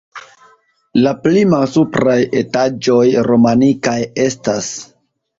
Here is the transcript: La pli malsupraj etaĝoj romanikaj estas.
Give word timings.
La 0.99 1.11
pli 1.25 1.41
malsupraj 1.49 2.15
etaĝoj 2.41 3.03
romanikaj 3.27 3.99
estas. 4.25 4.71